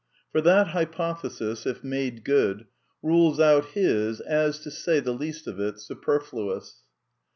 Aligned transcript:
For 0.31 0.41
that 0.41 0.69
hypothesis, 0.69 1.67
if 1.67 1.83
made 1.83 2.23
good, 2.23 2.65
rules 3.03 3.39
out 3.39 3.65
his 3.75 4.19
as, 4.19 4.57
to 4.61 4.71
say 4.71 4.99
the 4.99 5.13
least 5.13 5.45
of 5.45 5.59
it, 5.59 5.79
superfluous. 5.79 6.81